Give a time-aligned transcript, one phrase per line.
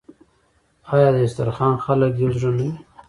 [0.93, 2.71] آیا د یو دسترخان خلک یو زړه نه وي؟